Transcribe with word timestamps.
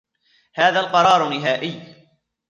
هذا 0.53 0.79
القرار 0.79 1.29
نهائي. 1.29 1.95